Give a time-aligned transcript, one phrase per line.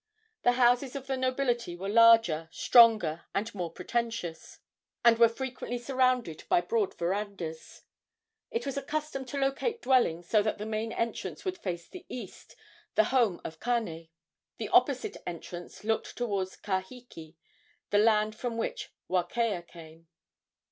[0.41, 4.57] The houses of the nobility were larger, stronger and more pretentious,
[5.05, 7.83] and were frequently surrounded by broad verandas.
[8.49, 12.07] It was a custom to locate dwellings so that the main entrance would face the
[12.09, 12.55] east,
[12.95, 14.09] the home of Kane.
[14.57, 17.35] The opposite entrance looked toward Kahiki,
[17.91, 20.07] the land from which Wakea came.